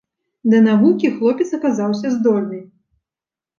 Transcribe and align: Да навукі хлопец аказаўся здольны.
Да 0.53 0.61
навукі 0.67 1.11
хлопец 1.19 1.47
аказаўся 1.59 2.07
здольны. 2.17 2.59